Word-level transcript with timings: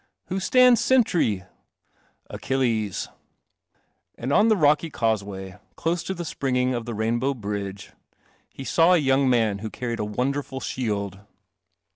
"Who 0.29 0.39
stands 0.39 0.81
sentry?"" 0.83 1.43
Achilles." 2.31 3.07
And 4.17 4.33
on 4.33 4.47
the 4.47 4.57
rocky 4.57 4.89
causeway, 4.89 5.59
close 5.75 6.01
to 6.05 6.15
the 6.15 6.25
springing 6.25 6.73
of 6.73 6.85
the 6.85 6.95
rainbow 6.95 7.35
bridge, 7.35 7.91
he 8.49 8.63
saw 8.63 8.93
a 8.93 8.97
young 8.97 9.29
man 9.29 9.59
who 9.59 9.69
carried 9.69 9.99
a 9.99 10.03
wonderful 10.03 10.59
shield. 10.59 11.19